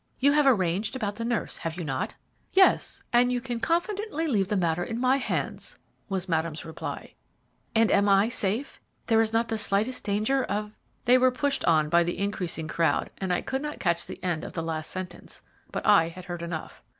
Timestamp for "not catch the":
13.61-14.17